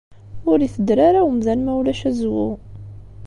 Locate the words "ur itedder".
0.51-0.97